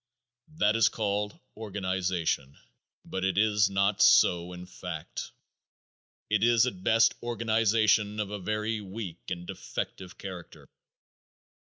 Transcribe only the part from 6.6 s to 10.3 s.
at best organization of a very weak and defective